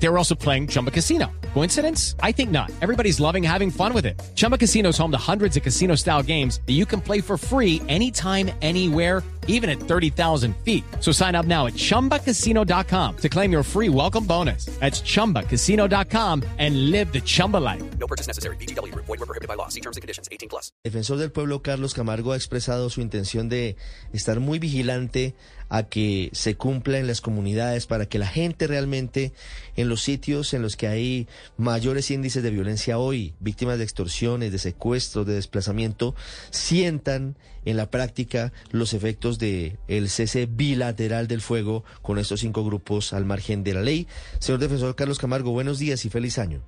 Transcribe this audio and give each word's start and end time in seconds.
They 0.00 0.08
were 0.08 0.18
also 0.18 0.34
playing 0.34 0.68
Chumba 0.68 0.90
Casino. 0.90 1.30
Coincidence? 1.54 2.14
I 2.22 2.32
think 2.32 2.50
not. 2.50 2.70
Everybody's 2.80 3.18
loving 3.20 3.42
having 3.42 3.70
fun 3.70 3.92
with 3.92 4.06
it. 4.06 4.20
Chumba 4.34 4.56
Casino 4.56 4.90
is 4.90 4.98
home 4.98 5.10
to 5.10 5.18
hundreds 5.18 5.56
of 5.56 5.62
casino 5.62 5.96
style 5.96 6.22
games 6.22 6.60
that 6.66 6.74
you 6.74 6.86
can 6.86 7.00
play 7.00 7.20
for 7.20 7.36
free 7.36 7.82
anytime, 7.88 8.50
anywhere, 8.62 9.24
even 9.48 9.68
at 9.68 9.80
30,000 9.80 10.54
feet. 10.58 10.84
So 11.00 11.10
sign 11.10 11.34
up 11.34 11.46
now 11.46 11.66
at 11.66 11.72
chumbacasino.com 11.72 13.16
to 13.16 13.28
claim 13.28 13.50
your 13.50 13.62
free 13.64 13.88
welcome 13.88 14.24
bonus. 14.24 14.66
That's 14.78 15.00
chumbacasino.com 15.00 16.44
and 16.58 16.90
live 16.92 17.12
the 17.12 17.20
Chumba 17.20 17.56
life. 17.56 17.82
No 17.98 18.06
purchase 18.06 18.28
necessary. 18.28 18.56
BGW. 18.56 18.94
Void 18.94 19.08
were 19.08 19.26
prohibited 19.26 19.48
by 19.48 19.54
law. 19.54 19.68
See 19.68 19.80
terms 19.80 19.96
and 19.96 20.02
conditions. 20.02 20.28
18 20.30 20.48
plus. 20.48 20.70
Defensor 20.84 21.16
del 21.16 21.32
pueblo 21.32 21.62
Carlos 21.62 21.94
Camargo 21.94 22.32
ha 22.32 22.36
expresado 22.36 22.88
su 22.90 23.00
intención 23.00 23.48
de 23.48 23.76
estar 24.12 24.38
muy 24.38 24.58
vigilante 24.58 25.34
a 25.68 25.84
que 25.84 26.30
se 26.32 26.56
cumpla 26.56 26.98
en 26.98 27.06
las 27.06 27.20
comunidades 27.20 27.86
para 27.86 28.06
que 28.06 28.18
la 28.18 28.26
gente 28.26 28.66
realmente 28.66 29.32
en 29.76 29.88
los 29.88 30.02
sitios 30.02 30.54
en 30.54 30.62
los 30.62 30.76
que 30.76 30.88
hay 30.88 31.28
mayores 31.56 32.10
índices 32.10 32.42
de 32.42 32.50
violencia 32.50 32.98
hoy, 32.98 33.34
víctimas 33.40 33.78
de 33.78 33.84
extorsiones, 33.84 34.52
de 34.52 34.58
secuestros, 34.58 35.26
de 35.26 35.34
desplazamiento, 35.34 36.14
sientan 36.50 37.36
en 37.64 37.76
la 37.76 37.90
práctica 37.90 38.52
los 38.70 38.94
efectos 38.94 39.38
de 39.38 39.76
el 39.88 40.08
cese 40.08 40.46
bilateral 40.46 41.28
del 41.28 41.40
fuego 41.40 41.84
con 42.02 42.18
estos 42.18 42.40
cinco 42.40 42.64
grupos 42.64 43.12
al 43.12 43.24
margen 43.24 43.62
de 43.62 43.74
la 43.74 43.82
ley. 43.82 44.06
Señor 44.38 44.60
defensor 44.60 44.94
Carlos 44.94 45.18
Camargo, 45.18 45.52
buenos 45.52 45.78
días 45.78 46.04
y 46.04 46.10
feliz 46.10 46.38
año. 46.38 46.60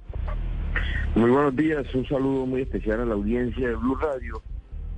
Muy 1.15 1.31
buenos 1.31 1.57
días, 1.57 1.93
un 1.95 2.07
saludo 2.07 2.47
muy 2.47 2.63
especial 2.63 3.01
a 3.01 3.05
la 3.05 3.15
audiencia 3.15 3.69
de 3.69 3.75
Blue 3.75 3.97
Radio, 3.97 4.43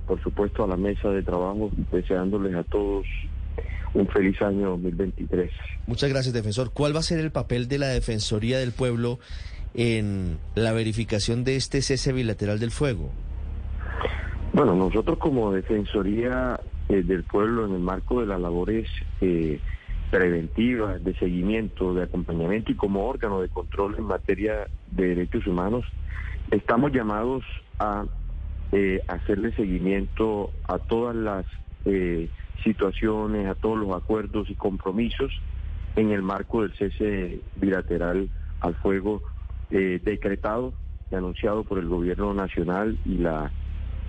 por 0.05 0.21
supuesto 0.21 0.63
a 0.63 0.67
la 0.67 0.77
mesa 0.77 1.09
de 1.09 1.23
trabajo, 1.23 1.71
deseándoles 1.91 2.53
a 2.53 2.63
todos 2.63 3.05
un 3.93 4.07
feliz 4.07 4.41
año 4.41 4.71
2023. 4.71 5.51
Muchas 5.87 6.09
gracias, 6.09 6.33
defensor. 6.33 6.71
¿Cuál 6.73 6.95
va 6.95 6.99
a 6.99 7.03
ser 7.03 7.19
el 7.19 7.31
papel 7.31 7.67
de 7.67 7.77
la 7.77 7.87
Defensoría 7.87 8.57
del 8.57 8.71
Pueblo 8.71 9.19
en 9.73 10.37
la 10.55 10.71
verificación 10.71 11.43
de 11.43 11.55
este 11.55 11.81
cese 11.81 12.13
bilateral 12.13 12.59
del 12.59 12.71
fuego? 12.71 13.09
Bueno, 14.53 14.75
nosotros 14.75 15.17
como 15.17 15.51
Defensoría 15.51 16.59
eh, 16.89 17.03
del 17.03 17.23
Pueblo, 17.23 17.65
en 17.65 17.73
el 17.73 17.79
marco 17.79 18.21
de 18.21 18.27
las 18.27 18.39
labores 18.39 18.87
eh, 19.21 19.59
preventivas, 20.11 21.03
de 21.03 21.15
seguimiento, 21.15 21.93
de 21.93 22.03
acompañamiento 22.03 22.71
y 22.71 22.75
como 22.75 23.07
órgano 23.07 23.41
de 23.41 23.49
control 23.49 23.95
en 23.97 24.03
materia 24.03 24.67
de 24.91 25.07
derechos 25.07 25.47
humanos, 25.47 25.85
estamos 26.51 26.91
llamados 26.91 27.43
a 27.79 28.05
eh, 28.71 29.01
hacerle 29.07 29.55
seguimiento 29.55 30.51
a 30.67 30.77
todas 30.77 31.15
las 31.15 31.45
eh, 31.85 32.29
situaciones, 32.63 33.47
a 33.47 33.55
todos 33.55 33.77
los 33.77 33.95
acuerdos 33.95 34.49
y 34.49 34.55
compromisos 34.55 35.31
en 35.95 36.11
el 36.11 36.21
marco 36.21 36.61
del 36.61 36.73
cese 36.73 37.41
bilateral 37.55 38.29
al 38.61 38.75
fuego 38.75 39.21
eh, 39.69 39.99
decretado 40.03 40.73
y 41.11 41.15
anunciado 41.15 41.63
por 41.63 41.79
el 41.79 41.87
gobierno 41.87 42.33
nacional 42.33 42.97
y 43.05 43.17
la 43.17 43.51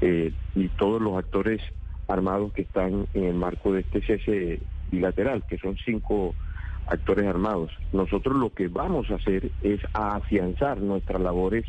eh, 0.00 0.32
y 0.54 0.68
todos 0.68 1.00
los 1.00 1.16
actores 1.16 1.60
armados 2.08 2.52
que 2.52 2.62
están 2.62 3.06
en 3.14 3.24
el 3.24 3.34
marco 3.34 3.72
de 3.72 3.80
este 3.80 4.02
cese 4.02 4.60
bilateral, 4.90 5.44
que 5.48 5.58
son 5.58 5.76
cinco 5.84 6.34
actores 6.86 7.26
armados. 7.26 7.70
Nosotros 7.92 8.36
lo 8.36 8.52
que 8.52 8.68
vamos 8.68 9.10
a 9.10 9.14
hacer 9.14 9.50
es 9.62 9.80
afianzar 9.92 10.80
nuestras 10.80 11.20
labores 11.20 11.64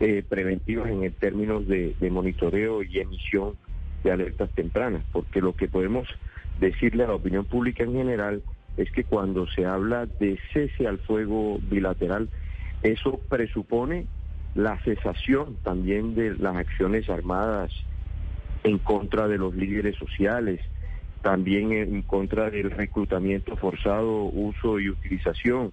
eh, 0.00 0.24
preventivas 0.28 0.90
en 0.90 1.12
términos 1.12 1.66
de, 1.68 1.94
de 2.00 2.10
monitoreo 2.10 2.82
y 2.82 2.98
emisión 2.98 3.54
de 4.02 4.12
alertas 4.12 4.50
tempranas, 4.50 5.04
porque 5.12 5.40
lo 5.40 5.54
que 5.54 5.68
podemos 5.68 6.08
decirle 6.58 7.04
a 7.04 7.08
la 7.08 7.14
opinión 7.14 7.44
pública 7.44 7.84
en 7.84 7.94
general 7.94 8.42
es 8.76 8.90
que 8.92 9.04
cuando 9.04 9.46
se 9.46 9.66
habla 9.66 10.06
de 10.06 10.38
cese 10.52 10.86
al 10.86 10.98
fuego 10.98 11.58
bilateral, 11.62 12.28
eso 12.82 13.20
presupone 13.28 14.06
la 14.54 14.78
cesación 14.78 15.56
también 15.62 16.14
de 16.14 16.36
las 16.36 16.56
acciones 16.56 17.08
armadas 17.08 17.72
en 18.64 18.78
contra 18.78 19.28
de 19.28 19.38
los 19.38 19.54
líderes 19.54 19.96
sociales, 19.96 20.60
también 21.22 21.72
en 21.72 22.02
contra 22.02 22.50
del 22.50 22.70
reclutamiento 22.70 23.56
forzado, 23.56 24.24
uso 24.24 24.80
y 24.80 24.88
utilización. 24.88 25.72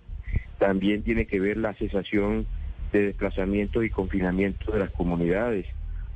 También 0.57 1.03
tiene 1.03 1.27
que 1.27 1.39
ver 1.39 1.57
la 1.57 1.73
cesación 1.73 2.45
de 2.91 3.07
desplazamiento 3.07 3.83
y 3.83 3.89
confinamiento 3.89 4.71
de 4.71 4.79
las 4.79 4.91
comunidades, 4.91 5.65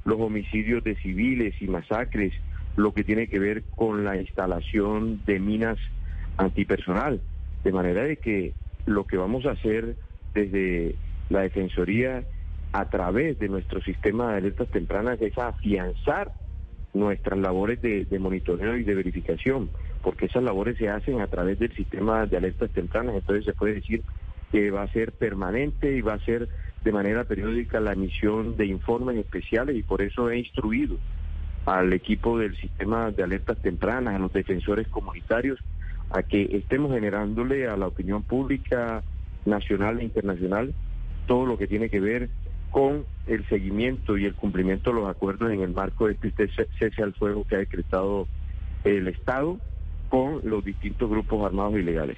los 0.05 0.19
homicidios 0.19 0.83
de 0.83 0.95
civiles 0.95 1.55
y 1.61 1.67
masacres, 1.67 2.33
lo 2.75 2.93
que 2.93 3.03
tiene 3.03 3.27
que 3.27 3.39
ver 3.39 3.63
con 3.75 4.03
la 4.03 4.17
instalación 4.17 5.21
de 5.25 5.39
minas 5.39 5.77
antipersonal. 6.37 7.21
De 7.63 7.71
manera 7.71 8.03
de 8.03 8.17
que 8.17 8.53
lo 8.85 9.05
que 9.05 9.17
vamos 9.17 9.45
a 9.45 9.51
hacer 9.51 9.95
desde 10.33 10.95
la 11.29 11.41
Defensoría 11.41 12.23
a 12.73 12.89
través 12.89 13.37
de 13.39 13.49
nuestro 13.49 13.81
sistema 13.81 14.31
de 14.31 14.37
alertas 14.37 14.69
tempranas 14.69 15.21
es 15.21 15.37
afianzar 15.37 16.31
nuestras 16.93 17.39
labores 17.39 17.81
de, 17.81 18.05
de, 18.05 18.19
monitoreo 18.19 18.77
y 18.77 18.83
de 18.83 18.95
verificación, 18.95 19.69
porque 20.01 20.25
esas 20.25 20.43
labores 20.43 20.77
se 20.77 20.89
hacen 20.89 21.21
a 21.21 21.27
través 21.27 21.59
del 21.59 21.73
sistema 21.75 22.25
de 22.25 22.37
alertas 22.37 22.69
tempranas, 22.71 23.15
entonces 23.15 23.45
se 23.45 23.53
puede 23.53 23.75
decir 23.75 24.03
que 24.51 24.71
va 24.71 24.83
a 24.83 24.87
ser 24.91 25.13
permanente 25.13 25.95
y 25.95 26.01
va 26.01 26.13
a 26.15 26.19
ser 26.19 26.49
de 26.83 26.91
manera 26.91 27.23
periódica 27.23 27.79
la 27.79 27.93
emisión 27.93 28.57
de 28.57 28.65
informes 28.65 29.17
especiales 29.17 29.75
y 29.75 29.83
por 29.83 30.01
eso 30.01 30.29
he 30.29 30.39
instruido 30.39 30.97
al 31.65 31.93
equipo 31.93 32.39
del 32.39 32.55
sistema 32.57 33.11
de 33.11 33.23
alertas 33.23 33.57
tempranas, 33.61 34.15
a 34.15 34.19
los 34.19 34.33
defensores 34.33 34.87
comunitarios, 34.87 35.59
a 36.09 36.23
que 36.23 36.49
estemos 36.57 36.91
generándole 36.91 37.67
a 37.67 37.77
la 37.77 37.87
opinión 37.87 38.23
pública 38.23 39.03
nacional 39.45 39.99
e 39.99 40.03
internacional 40.03 40.73
todo 41.27 41.45
lo 41.45 41.57
que 41.57 41.67
tiene 41.67 41.89
que 41.89 41.99
ver 41.99 42.29
con 42.71 43.05
el 43.27 43.47
seguimiento 43.47 44.17
y 44.17 44.25
el 44.25 44.33
cumplimiento 44.33 44.89
de 44.89 45.01
los 45.01 45.09
acuerdos 45.09 45.51
en 45.51 45.61
el 45.61 45.73
marco 45.73 46.07
de 46.07 46.17
este 46.21 46.49
cese 46.79 47.03
al 47.03 47.13
fuego 47.13 47.45
que 47.45 47.55
ha 47.55 47.59
decretado 47.59 48.27
el 48.83 49.07
Estado 49.07 49.59
con 50.09 50.41
los 50.43 50.63
distintos 50.63 51.09
grupos 51.09 51.45
armados 51.45 51.75
ilegales. 51.75 52.17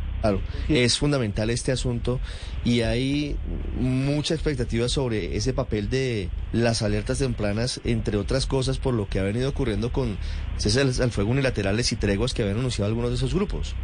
Claro, 0.21 0.39
es 0.69 0.97
fundamental 0.97 1.49
este 1.49 1.71
asunto 1.71 2.19
y 2.63 2.81
hay 2.81 3.35
mucha 3.79 4.35
expectativa 4.35 4.87
sobre 4.87 5.35
ese 5.35 5.51
papel 5.51 5.89
de 5.89 6.29
las 6.53 6.83
alertas 6.83 7.17
tempranas, 7.17 7.81
entre 7.83 8.17
otras 8.17 8.45
cosas, 8.45 8.77
por 8.77 8.93
lo 8.93 9.09
que 9.09 9.19
ha 9.19 9.23
venido 9.23 9.49
ocurriendo 9.49 9.91
con 9.91 10.17
cese 10.57 10.81
al 10.81 11.11
fuego 11.11 11.31
unilaterales 11.31 11.91
y 11.91 11.95
treguas 11.95 12.33
que 12.33 12.43
habían 12.43 12.59
anunciado 12.59 12.87
algunos 12.87 13.09
de 13.09 13.15
esos 13.15 13.33
grupos. 13.33 13.75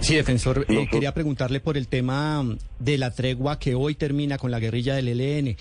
Sí, 0.00 0.14
defensor, 0.14 0.64
eh, 0.68 0.86
quería 0.88 1.12
preguntarle 1.12 1.58
por 1.58 1.76
el 1.76 1.88
tema 1.88 2.44
de 2.78 2.98
la 2.98 3.10
tregua 3.10 3.58
que 3.58 3.74
hoy 3.74 3.96
termina 3.96 4.38
con 4.38 4.52
la 4.52 4.60
guerrilla 4.60 4.94
del 4.94 5.08
ELN. 5.08 5.56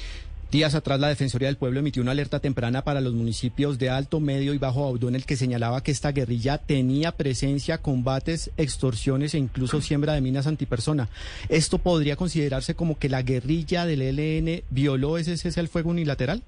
Días 0.50 0.75
atrás 0.75 0.97
la 1.02 1.09
Defensoría 1.09 1.50
del 1.50 1.58
Pueblo 1.58 1.81
emitió 1.81 2.02
una 2.02 2.12
alerta 2.12 2.40
temprana 2.40 2.81
para 2.81 3.01
los 3.01 3.13
municipios 3.13 3.77
de 3.80 3.89
Alto, 3.89 4.22
Medio 4.22 4.54
y 4.54 4.57
Bajo 4.57 4.83
Baudó 4.83 5.10
en 5.10 5.16
el 5.16 5.25
que 5.25 5.36
señalaba 5.36 5.83
que 5.83 5.92
esta 5.92 6.13
guerrilla 6.13 6.57
tenía 6.57 7.12
presencia, 7.12 7.80
combates, 7.80 8.50
extorsiones 8.56 9.36
e 9.36 9.39
incluso 9.39 9.81
siembra 9.81 10.13
de 10.13 10.22
minas 10.22 10.48
antipersona. 10.48 11.10
¿Esto 11.50 11.80
podría 11.80 12.16
considerarse 12.16 12.75
como 12.75 12.98
que 12.98 13.10
la 13.10 13.24
guerrilla 13.24 13.86
del 13.86 14.01
ELN 14.01 14.63
violó 14.69 15.18
ese 15.18 15.36
cese 15.36 15.60
al 15.60 15.68
fuego 15.68 15.89
unilateral? 15.89 16.42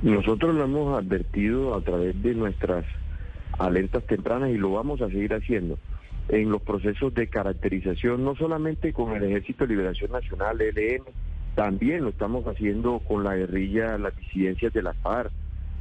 Nosotros 0.00 0.54
lo 0.54 0.64
hemos 0.64 0.98
advertido 0.98 1.74
a 1.74 1.82
través 1.82 2.20
de 2.22 2.32
nuestras 2.32 2.86
alertas 3.58 4.06
tempranas 4.06 4.48
y 4.48 4.56
lo 4.56 4.72
vamos 4.72 5.02
a 5.02 5.08
seguir 5.08 5.34
haciendo 5.34 5.78
en 6.30 6.50
los 6.50 6.62
procesos 6.62 7.12
de 7.12 7.26
caracterización, 7.26 8.24
no 8.24 8.34
solamente 8.36 8.94
con 8.94 9.14
el 9.14 9.22
Ejército 9.24 9.64
de 9.64 9.74
Liberación 9.74 10.12
Nacional, 10.12 10.58
ELN, 10.62 11.02
también 11.54 12.02
lo 12.02 12.10
estamos 12.10 12.46
haciendo 12.46 13.00
con 13.00 13.24
la 13.24 13.36
guerrilla, 13.36 13.98
las 13.98 14.16
disidencias 14.16 14.72
de 14.72 14.82
la 14.82 14.94
FARC, 14.94 15.30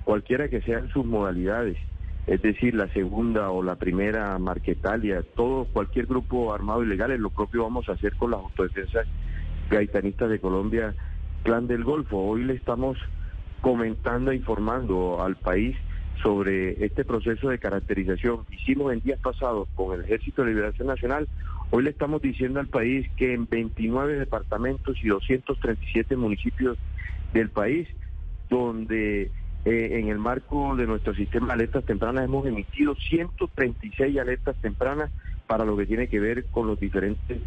cualquiera 0.04 0.50
que 0.50 0.62
sean 0.62 0.90
sus 0.90 1.06
modalidades, 1.06 1.78
es 2.28 2.42
decir, 2.42 2.76
la 2.76 2.88
segunda 2.90 3.50
o 3.50 3.64
la 3.64 3.76
primera 3.76 4.38
Marquetalia, 4.38 5.24
todo, 5.36 5.66
cualquier 5.66 6.06
grupo 6.06 6.54
armado 6.54 6.84
ilegal, 6.84 7.16
lo 7.18 7.30
propio 7.30 7.64
vamos 7.64 7.90
a 7.90 7.94
hacer 7.94 8.16
con 8.16 8.32
las 8.32 8.42
autodefensas 8.42 9.08
gaitanistas 9.70 10.30
de 10.30 10.40
Colombia 10.40 10.94
Clan 11.44 11.68
del 11.68 11.84
Golfo. 11.84 12.18
Hoy 12.18 12.44
le 12.44 12.54
estamos 12.54 12.98
comentando 13.62 14.32
e 14.32 14.36
informando 14.36 15.24
al 15.24 15.36
país 15.36 15.76
sobre 16.22 16.84
este 16.86 17.04
proceso 17.06 17.50
de 17.50 17.58
caracterización. 17.58 18.46
Hicimos 18.52 18.94
en 18.94 19.00
días 19.00 19.20
pasados 19.20 19.68
con 19.76 19.94
el 19.94 20.06
Ejército 20.06 20.44
de 20.44 20.50
Liberación 20.50 20.88
Nacional. 20.88 21.28
Hoy 21.74 21.84
le 21.84 21.92
estamos 21.92 22.22
diciendo 22.22 22.60
al 22.60 22.68
país 22.68 23.10
que 23.16 23.34
en 23.34 23.48
29 23.48 24.20
departamentos 24.20 24.98
y 25.02 25.08
237 25.08 26.18
municipios 26.18 26.78
del 27.34 27.50
país, 27.50 27.88
donde 28.50 29.32
eh, 29.64 29.90
en 29.94 30.10
el 30.10 30.18
marco 30.18 30.76
de 30.76 30.86
nuestro 30.86 31.16
sistema 31.16 31.48
de 31.48 31.54
alertas 31.54 31.86
tempranas 31.86 32.26
hemos 32.26 32.46
emitido 32.46 32.94
136 32.96 34.20
alertas 34.20 34.58
tempranas 34.62 35.12
para 35.48 35.64
lo 35.64 35.78
que 35.78 35.86
tiene 35.86 36.10
que 36.10 36.20
ver 36.20 36.44
con 36.48 36.68
los 36.68 36.78
diferentes 36.78 37.40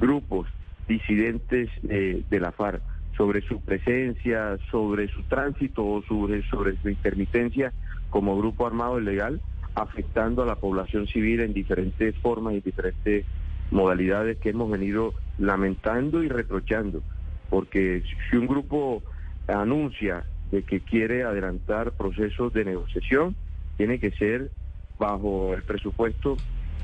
grupos 0.00 0.46
disidentes 0.86 1.68
eh, 1.88 2.22
de 2.30 2.40
la 2.40 2.52
FARC. 2.52 2.80
Sobre 3.16 3.42
su 3.42 3.60
presencia, 3.60 4.58
sobre 4.70 5.08
su 5.08 5.24
tránsito 5.24 5.84
o 5.84 6.02
sobre, 6.02 6.48
sobre 6.48 6.76
su 6.80 6.88
intermitencia 6.88 7.72
como 8.10 8.38
grupo 8.38 8.64
armado 8.64 9.00
ilegal, 9.00 9.40
afectando 9.74 10.44
a 10.44 10.46
la 10.46 10.54
población 10.54 11.08
civil 11.08 11.40
en 11.40 11.52
diferentes 11.52 12.16
formas 12.18 12.54
y 12.54 12.60
diferentes 12.60 13.26
modalidades 13.72 14.38
que 14.38 14.50
hemos 14.50 14.70
venido 14.70 15.14
lamentando 15.38 16.22
y 16.22 16.28
reprochando. 16.28 17.02
Porque 17.50 18.02
si 18.30 18.36
un 18.36 18.46
grupo 18.46 19.02
anuncia 19.48 20.24
de 20.50 20.62
que 20.62 20.80
quiere 20.80 21.24
adelantar 21.24 21.92
procesos 21.92 22.52
de 22.52 22.64
negociación, 22.64 23.34
tiene 23.76 23.98
que 23.98 24.12
ser 24.12 24.50
bajo 24.98 25.54
el 25.54 25.62
presupuesto 25.62 26.36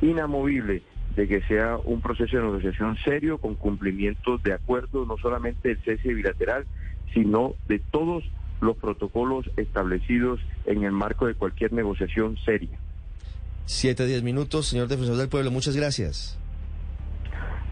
inamovible 0.02 0.82
de 1.14 1.28
que 1.28 1.42
sea 1.42 1.76
un 1.84 2.00
proceso 2.00 2.36
de 2.36 2.42
negociación 2.42 2.96
serio 3.04 3.38
con 3.38 3.54
cumplimiento 3.54 4.38
de 4.38 4.52
acuerdos, 4.52 5.06
no 5.06 5.16
solamente 5.18 5.68
del 5.68 5.78
cese 5.84 6.14
bilateral, 6.14 6.64
sino 7.12 7.54
de 7.68 7.78
todos 7.78 8.24
los 8.60 8.76
protocolos 8.76 9.50
establecidos 9.56 10.40
en 10.66 10.84
el 10.84 10.92
marco 10.92 11.26
de 11.26 11.34
cualquier 11.34 11.72
negociación 11.72 12.36
seria. 12.44 12.78
Siete, 13.66 14.06
diez 14.06 14.22
minutos, 14.22 14.66
señor 14.66 14.88
defensor 14.88 15.16
del 15.16 15.28
pueblo, 15.28 15.50
muchas 15.50 15.76
gracias. 15.76 16.38